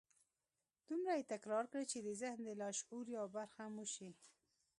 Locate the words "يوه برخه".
3.17-3.63